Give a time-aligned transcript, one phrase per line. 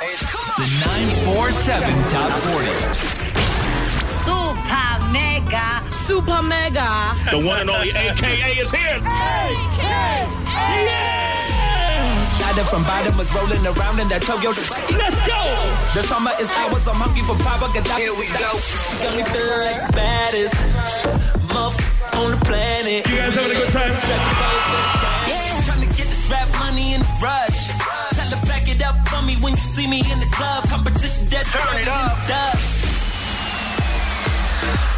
[0.00, 0.64] The
[1.28, 2.64] 947 Top 40.
[4.24, 5.84] Super mega.
[5.92, 7.12] Super mega.
[7.28, 8.96] The one and only AKA is here.
[8.96, 10.24] AKA.
[10.88, 11.44] Yeah.
[12.24, 14.64] Started from bottom, was rolling around in that Toyota.
[14.96, 15.36] Let's go.
[15.92, 17.68] The summer is ours, I'm hungry for power.
[17.68, 18.00] Gaddafi.
[18.00, 18.56] Here we go.
[19.04, 20.56] Got me feeling like baddest
[21.52, 21.76] muff
[22.16, 23.04] on the planet.
[23.04, 23.92] You guys having a good time?
[23.92, 25.28] Strap the pose for the cash.
[25.28, 25.60] Yeah.
[25.68, 27.49] Trying to get this rap money in the rush.
[29.42, 30.68] When you see me in the club.
[30.68, 31.46] Competition dead.
[31.46, 32.99] Turn it up.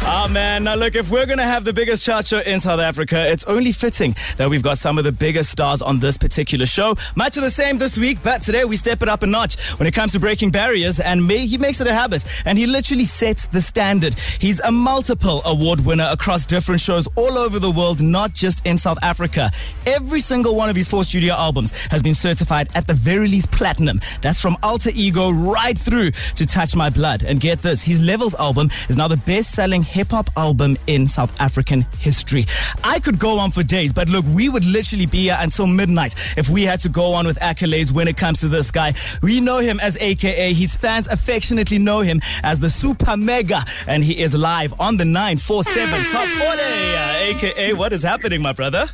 [0.05, 0.65] Ah, man.
[0.65, 3.45] Now, look, if we're going to have the biggest chart show in South Africa, it's
[3.45, 6.95] only fitting that we've got some of the biggest stars on this particular show.
[7.15, 9.87] Much of the same this week, but today we step it up a notch when
[9.87, 13.05] it comes to breaking barriers, and may, he makes it a habit, and he literally
[13.05, 14.13] sets the standard.
[14.39, 18.77] He's a multiple award winner across different shows all over the world, not just in
[18.77, 19.51] South Africa.
[19.87, 23.51] Every single one of his four studio albums has been certified at the very least
[23.51, 24.01] platinum.
[24.21, 27.23] That's from Alter Ego right through to Touch My Blood.
[27.23, 31.07] And get this, his Levels album is now the best selling hip hop album in
[31.07, 32.45] South African history.
[32.83, 36.15] I could go on for days, but look, we would literally be here until midnight
[36.37, 38.93] if we had to go on with accolades when it comes to this guy.
[39.21, 44.03] We know him as AKA, his fans affectionately know him as the Super Mega, and
[44.03, 46.61] he is live on the 947 Top 40.
[46.61, 48.85] Uh, AKA, what is happening, my brother?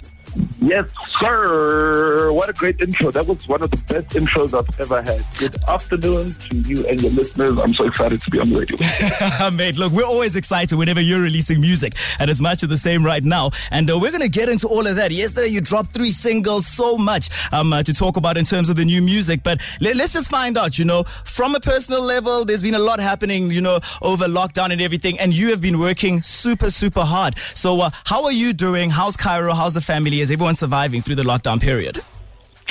[0.62, 0.90] Yes,
[1.22, 2.34] sir.
[2.34, 3.12] What a great intro.
[3.12, 5.24] That was one of the best intros I've ever had.
[5.38, 7.58] Good afternoon to you and your listeners.
[7.58, 9.52] I'm so excited to be on the radio.
[9.58, 13.06] Mate, look, we're always excited whenever you're releasing music, and it's much of the same
[13.06, 13.52] right now.
[13.72, 15.12] And uh, we're going to get into all of that.
[15.12, 18.76] Yesterday, you dropped three singles, so much um, uh, to talk about in terms of
[18.76, 19.44] the new music.
[19.44, 22.80] But let, let's just find out, you know, from a personal level, there's been a
[22.80, 27.06] lot happening, you know, over lockdown and everything, and you have been working super, super
[27.06, 27.38] hard.
[27.38, 28.90] So, uh, how are you doing?
[28.90, 29.56] How's Kairo?
[29.56, 30.20] How's the family?
[30.20, 32.00] Is everyone surviving through the lockdown period?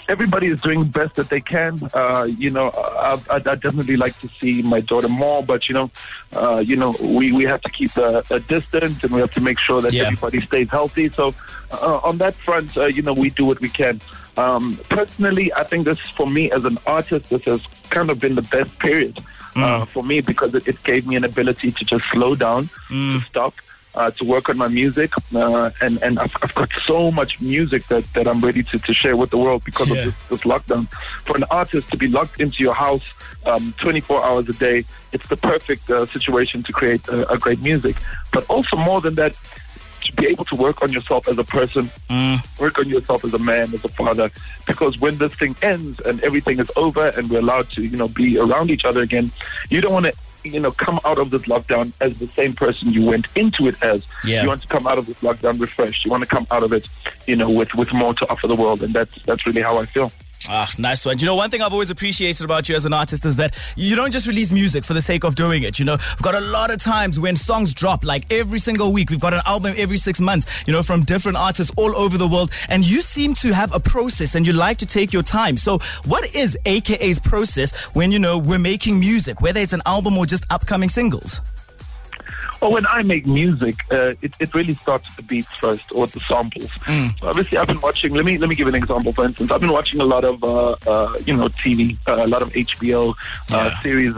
[0.09, 1.79] Everybody is doing the best that they can.
[1.93, 5.75] Uh, you know, I, I, I definitely like to see my daughter more, but you
[5.75, 5.91] know,
[6.33, 9.41] uh, you know, we, we have to keep a, a distance and we have to
[9.43, 10.05] make sure that Yeah.
[10.05, 11.11] everybody stays healthy.
[11.11, 11.34] So,
[11.72, 14.00] uh, on that front, uh, you know, we do what we can.
[14.39, 17.60] Um, personally, I think this for me as an artist, this has
[17.91, 19.19] kind of been the best period
[19.56, 23.19] uh, for me because it, it gave me an ability to just slow down, to
[23.21, 23.55] stop.
[23.94, 27.84] Uh, to work on my music, uh, and and I've, I've got so much music
[27.88, 29.97] that, that I'm ready to, to share with the world because Yeah.
[29.97, 30.88] of this, this lockdown.
[31.26, 33.03] For an artist to be locked into your house
[33.47, 37.60] um, 24 hours a day, it's the perfect uh, situation to create uh, a great
[37.60, 37.97] music.
[38.32, 39.34] But also more than that,
[40.04, 41.91] to be able to work on yourself as a person,
[42.60, 44.31] work on yourself as a man, as a father,
[44.66, 48.09] because when this thing ends and everything is over and we're allowed to, you know,
[48.09, 49.32] be around each other again,
[49.71, 50.12] you don't want to,
[50.44, 53.82] you know, come out of this lockdown as the same person you went into it
[53.82, 54.04] as.
[54.25, 54.43] Yeah.
[54.43, 56.04] You want to come out of this lockdown refreshed.
[56.04, 56.88] You want to come out of it,
[57.26, 59.87] you know, with with more to offer the world, and that's that's really how I
[59.87, 60.12] feel.
[60.50, 61.19] Ah, nice one.
[61.19, 63.94] You know, one thing I've always appreciated about you as an artist is that you
[63.94, 65.78] don't just release music for the sake of doing it.
[65.78, 69.10] You know, we've got a lot of times when songs drop, like every single week.
[69.10, 72.26] We've got an album every six months, you know, from different artists all over the
[72.26, 72.50] world.
[72.70, 75.59] And you seem to have a process and you like to take your time.
[75.59, 80.16] So, what is AKA's process when, you know, we're making music, whether it's an album
[80.16, 81.42] or just upcoming singles?
[82.61, 86.09] Well, when I make music, uh, it, it really starts with the beats first or
[86.09, 86.69] the samples.
[87.21, 88.15] So obviously, I've been watching.
[88.15, 89.13] Let me let me give an example.
[89.13, 92.27] For instance, I've been watching a lot of uh, uh, you know TV, uh, a
[92.27, 93.15] lot of HBO uh,
[93.51, 93.81] Yeah.
[93.81, 94.17] series.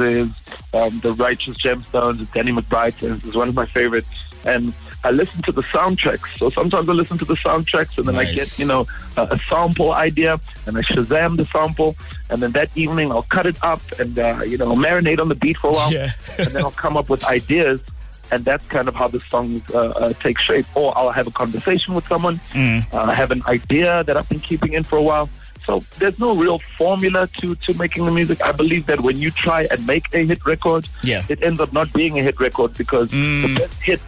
[0.73, 2.33] Um, the Righteous Gemstones?
[2.33, 4.09] Danny McBride is, one of my favorites,
[4.45, 4.73] and
[5.05, 6.39] I listen to the soundtracks.
[6.39, 8.87] So sometimes I listen to the soundtracks, and then I get you know
[9.19, 11.95] a, a sample idea, and I Shazam the sample,
[12.31, 15.35] and then that evening I'll cut it up and uh, you know marinate on the
[15.35, 16.11] beat for a while, Yeah.
[16.39, 17.83] and then I'll come up with ideas
[18.33, 20.67] and that's kind of how the songs uh, uh, take shape.
[20.75, 24.73] Or I'll have a conversation with someone, uh, have an idea that I've been keeping
[24.75, 25.29] in for a while.
[25.67, 28.43] So there's no real formula to, to making the music.
[28.43, 31.23] I believe that when you try and make a hit record, Yeah.
[31.29, 34.03] it ends up not being a hit record because the best hits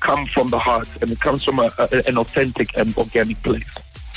[0.00, 3.64] come from the heart and it comes from a, a, an authentic and organic place.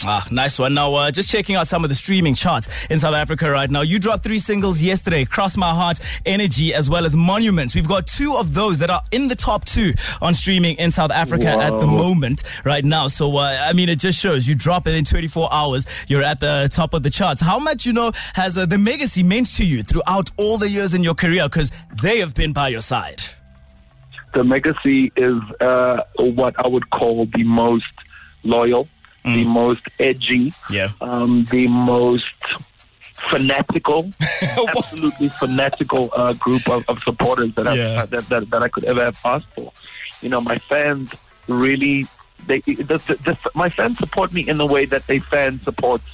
[0.05, 0.73] Ah, nice one.
[0.73, 3.81] Now, uh, just checking out some of the streaming charts in South Africa right now.
[3.81, 7.73] You dropped three singles yesterday Cross My Heart, Energy, as well as Monuments.
[7.73, 11.11] We've got two of those that are in the top two on streaming in South
[11.11, 13.07] Africa at the moment right now.
[13.07, 16.39] So, uh, I mean, it just shows you drop it in 24 hours, you're at
[16.39, 17.41] the top of the charts.
[17.41, 20.93] How much, you know, has uh, the Megacy meant to you throughout all the years
[20.93, 21.45] in your career?
[21.49, 21.71] Because
[22.03, 23.23] they have been by your side.
[24.33, 26.03] the Megacy is uh,
[26.35, 27.85] what I would call the most
[28.43, 28.87] loyal,
[29.33, 30.89] the most edgy, Yeah.
[31.01, 32.25] um, the most
[33.31, 34.11] fanatical,
[34.77, 38.01] absolutely fanatical uh, group of, of supporters that, Yeah.
[38.03, 39.71] uh, that, that that I could ever have asked for.
[40.21, 41.11] You know, my fans
[41.47, 42.05] really
[42.45, 46.05] they the, the, the, my fans support me in the way that a fan supports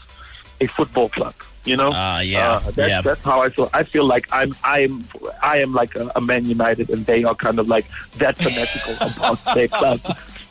[0.61, 1.35] a football club.
[1.65, 3.01] You know, Ah, yeah, Uh, that's, yeah.
[3.01, 3.69] that's how I feel.
[3.73, 5.05] I feel like I'm, I'm,
[5.41, 7.85] I am like a, a Man United, and they are kind of like
[8.17, 9.99] that fanatical about their club.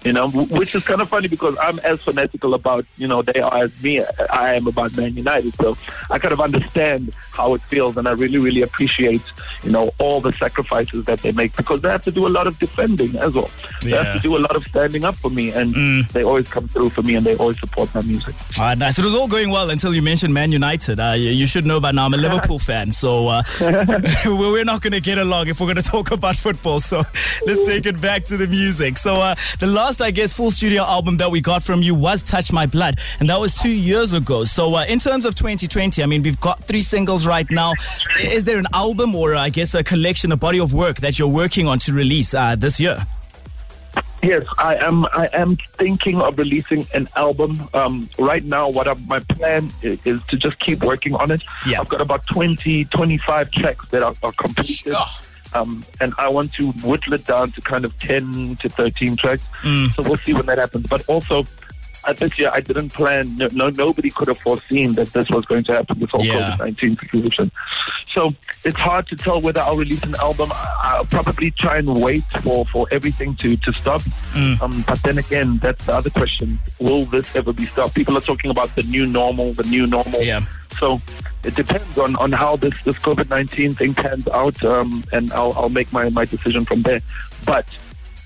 [0.04, 3.40] You know, which is kind of funny because I'm as fanatical about you know they
[3.40, 4.02] are as me.
[4.31, 5.76] I am about Man United, so
[6.10, 9.22] I kind of understand how it feels, and I really, really appreciate
[9.62, 12.46] you know all the sacrifices that they make because they have to do a lot
[12.49, 13.50] of defending as well.
[13.82, 14.02] They Yeah.
[14.02, 16.08] have to do a lot of standing up for me, and Mm.
[16.12, 18.34] they always come through for me, and they always support my music.
[18.58, 18.98] All right, nice.
[18.98, 20.98] It was all going well until you mentioned Man United.
[20.98, 23.43] Uh, you, you should know by now I'm a Liverpool fan, so uh,
[24.26, 26.81] we're not going to get along if we're going to talk about football.
[26.81, 26.98] So
[27.46, 28.98] let's take it back to the music.
[28.98, 32.22] So uh, the last, I guess, full studio album that we got from you was
[32.22, 34.44] "Touch My Blood," and that was two years ago.
[34.44, 37.72] So uh, in terms of 2020, I mean, we've got three singles right now.
[38.20, 41.28] Is there an album or, I guess, a collection, a body of work that you're
[41.28, 43.06] working on to release uh, this year?
[44.22, 45.04] Yes, I am.
[45.06, 47.68] I am thinking of releasing an album.
[47.74, 51.42] Um, right now, what I, my plan is, is to just keep working on it.
[51.66, 51.80] Yeah.
[51.80, 54.94] I've got about 20, 25 tracks that are, are completed.
[55.54, 59.43] Um, and I want to whittle it down to kind of 10 to 13 tracks.
[59.94, 60.87] So we'll see when that happens.
[60.88, 61.46] But also,
[62.04, 63.37] uh, this year I didn't plan.
[63.37, 66.00] No, no, nobody could have foreseen that this was going to happen.
[66.00, 66.52] This whole Yeah.
[66.52, 67.52] COVID nineteen situation.
[68.14, 68.32] So
[68.64, 70.50] it's hard to tell whether I'll release an album.
[70.52, 74.00] I- I'll probably try and wait for, for everything to to stop.
[74.32, 74.60] Mm.
[74.60, 77.94] Um, but then again, that's the other question: Will this ever be stopped?
[77.94, 80.20] People are talking about the new normal, the new normal.
[80.22, 80.40] Yeah.
[80.81, 81.00] So
[81.44, 85.52] it depends on, on how this, this COVID nineteen thing pans out, um, and I'll
[85.54, 87.00] I'll make my, my decision from there.
[87.44, 87.66] But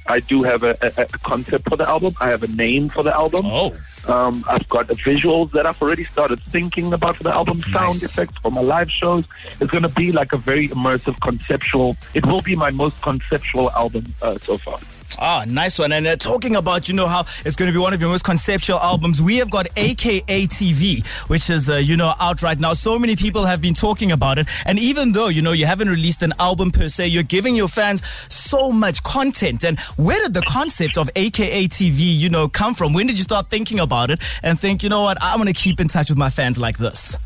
[0.08, 2.14] I do have a, a, a concept for the album.
[2.20, 3.42] I have a name for the album.
[3.46, 3.74] Oh.
[4.06, 7.86] Um, I've got the visuals that I've already started thinking about for the album, sound
[7.86, 8.04] Nice.
[8.04, 9.24] effects for my live shows.
[9.60, 11.96] It's going to be like a very immersive, conceptual.
[12.14, 14.78] It will be my most conceptual album uh, so far.
[15.18, 15.92] Ah, nice one.
[15.92, 18.24] And uh, talking about, you know, how it's going to be one of your most
[18.24, 22.74] conceptual albums, we have got AKA TV, which is, uh, you know, out right now.
[22.74, 24.48] So many people have been talking about it.
[24.66, 27.68] And even though, you know, you haven't released an album per se, you're giving your
[27.68, 29.64] fans so much content.
[29.64, 32.92] And where did the concept of AKA TV, you know, come from?
[32.92, 35.58] When did you start thinking about it and think, you know what, I'm going to
[35.58, 37.16] keep in touch with my fans like this?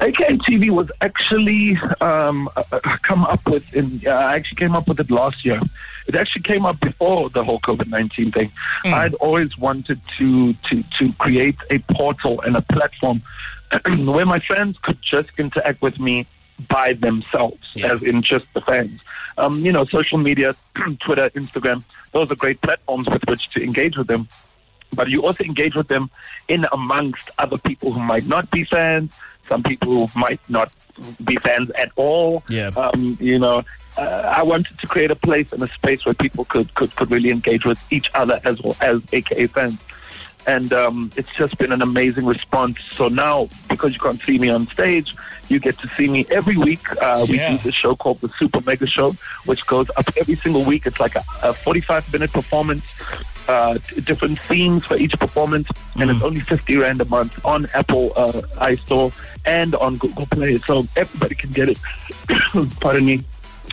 [0.00, 3.74] AKA TV was actually um, uh, uh, come up with.
[3.74, 5.60] In, uh, I actually came up with it last year.
[6.06, 8.52] It actually came up before the whole COVID nineteen thing.
[8.84, 13.22] I'd always wanted to to to create a portal and a platform
[14.06, 16.26] where my fans could just interact with me
[16.68, 17.92] by themselves, Yeah.
[17.92, 19.00] as in just the fans.
[19.38, 20.54] Um, you know, social media,
[21.04, 21.82] Twitter, Instagram.
[22.12, 24.28] Those are great platforms with which to engage with them
[24.94, 26.10] but you also engage with them
[26.48, 29.12] in amongst other people who might not be fans,
[29.48, 30.72] some people who might not
[31.24, 32.42] be fans at all.
[32.48, 32.68] Yeah.
[32.76, 33.64] Um, you know,
[33.96, 37.10] uh, I wanted to create a place and a space where people could, could, could
[37.10, 39.78] really engage with each other as well as AKA fans.
[40.46, 42.76] And um, it's just been an amazing response.
[42.92, 45.14] So now, because you can't see me on stage,
[45.48, 46.80] you get to see me every week.
[47.00, 47.52] Uh, we Yeah.
[47.52, 49.12] do this show called the Super Mega Show,
[49.46, 50.86] which goes up every single week.
[50.86, 52.84] It's like a, a 45 minute performance,
[53.48, 53.74] uh,
[54.04, 58.32] different themes for each performance, and it's only 50 Rand a month on Apple uh,
[58.62, 59.12] iStore
[59.44, 60.56] and on Google Play.
[60.58, 61.78] So everybody can get it.
[62.80, 63.22] Pardon me.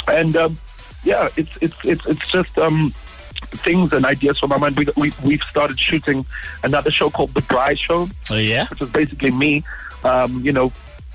[0.07, 0.57] And um,
[1.03, 2.57] yeah, it's, it's, it's, it's just.
[2.57, 2.93] Um,
[3.53, 4.77] things and ideas from my mind.
[4.77, 6.25] We, we, we've started shooting
[6.63, 8.65] another show called The Braai Show, Oh, yeah?
[8.67, 9.63] which is basically me,
[10.03, 10.71] um, you know,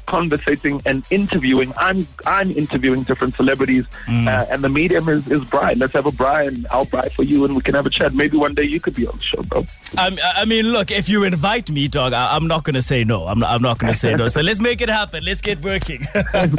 [0.06, 1.72] conversating and interviewing.
[1.76, 5.78] I'm I'm interviewing different celebrities, uh, and the medium is is braai.
[5.78, 6.64] Let's have a braai.
[6.70, 8.14] I'll buy for you, and we can have a chat.
[8.14, 9.60] Maybe one day you could be on the show, bro.
[9.98, 12.82] Um, I I mean, look, if you invite me, dog, I, I'm not going to
[12.82, 13.26] say no.
[13.26, 14.28] I'm not, I'm not going to say no.
[14.28, 15.24] So let's make it happen.
[15.24, 16.06] Let's get working.
[16.14, 16.54] All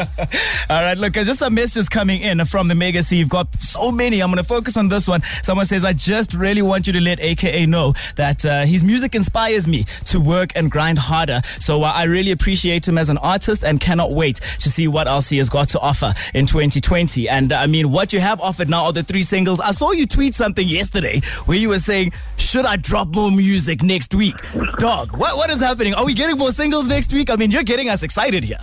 [0.69, 3.17] right, look, there's just some messages coming in from the Megacy.
[3.17, 4.22] You've got so many.
[4.22, 5.22] I'm going to focus on this one.
[5.24, 9.15] Someone says, I just really want you to let AKA know that uh, his music
[9.15, 11.39] inspires me to work and grind harder.
[11.60, 15.08] So uh, I really appreciate him as an artist and cannot wait to see what
[15.08, 17.29] else he has got to offer in 2020.
[17.29, 19.60] And uh, I mean, what you have offered now are the three singles.
[19.60, 23.84] I saw you tweet something yesterday where you were saying, should I drop more music
[23.84, 24.36] next week?
[24.79, 25.94] Dog, what, what is happening?
[25.94, 27.29] Are we getting more singles next week?
[27.29, 28.60] I mean, you're getting us excited here.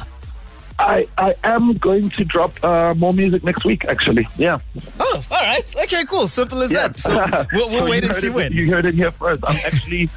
[0.77, 3.85] I I am going to drop uh, more music next week.
[3.85, 4.59] Actually, yeah.
[4.99, 5.73] Oh, all right.
[5.85, 6.27] Okay, cool.
[6.27, 6.89] Simple as Yeah.
[6.89, 6.99] that.
[6.99, 7.15] So
[7.53, 8.53] we'll, we'll So wait and see it- when.
[8.53, 9.41] You heard it here first.
[9.47, 10.11] I'm actually,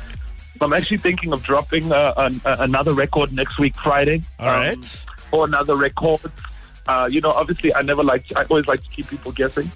[0.61, 4.21] I'm actually thinking of dropping uh, an, uh, another record next week, Friday.
[4.39, 5.05] All right.
[5.31, 6.31] Or another record.
[6.87, 8.25] Uh, you know, obviously, I never like.
[8.35, 9.69] I always like to keep people guessing.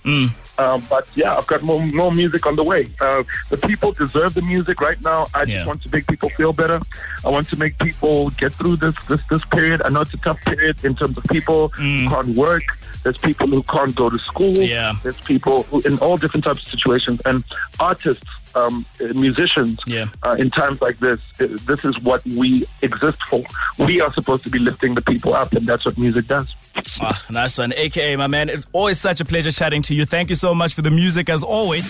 [0.57, 2.87] Um, but yeah, I've got more more music on the way.
[2.99, 5.27] Uh, the people deserve the music right now.
[5.33, 5.47] I Yeah.
[5.57, 6.79] just want to make people feel better.
[7.25, 9.81] I want to make people get through this this this period.
[9.83, 12.63] I know it's a tough period in terms of people who can't work.
[13.03, 14.53] There's people who can't go to school.
[14.53, 14.93] Yeah.
[15.01, 17.43] There's people who, in all different types of situations, and
[17.79, 19.79] artists, um, uh, musicians.
[19.87, 20.05] Yeah.
[20.21, 23.43] Uh, in times like this, uh, this is what we exist for.
[23.79, 26.53] We are supposed to be lifting the people up, and that's what music does.
[27.01, 27.73] Ah, nice one.
[27.73, 28.49] AKA, my man.
[28.49, 30.05] It's always such a pleasure chatting to you.
[30.05, 31.85] Thank you so much for the music as always.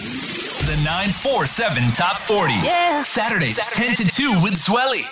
[0.61, 2.53] The 947 Top 40.
[2.53, 3.01] Yeah.
[3.03, 5.03] Saturdays, 10 to 2 with Zweli.